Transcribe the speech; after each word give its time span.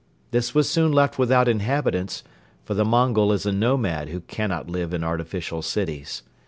This 0.31 0.55
was 0.55 0.67
soon 0.67 0.91
left 0.91 1.19
without 1.19 1.47
inhabitants, 1.47 2.23
for 2.63 2.73
the 2.73 2.83
Mongol 2.83 3.31
is 3.31 3.45
a 3.45 3.51
nomad 3.51 4.09
who 4.09 4.21
cannot 4.21 4.67
live 4.67 4.95
in 4.95 5.03
artificial 5.03 5.61
cities. 5.61 6.23